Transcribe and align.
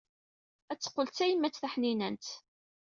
Ad 0.71 0.77
teqqel 0.79 1.07
d 1.07 1.11
tayemmat 1.17 1.59
taḥnint. 1.61 2.25